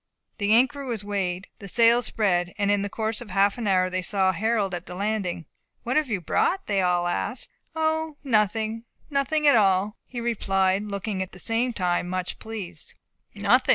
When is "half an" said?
3.29-3.67